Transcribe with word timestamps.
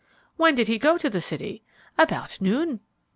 "When 0.35 0.55
did 0.55 0.67
he 0.67 0.79
go 0.79 0.97
to 0.97 1.11
the 1.11 1.21
city?" 1.21 1.61
"About 1.95 2.41
noon." 2.41 2.79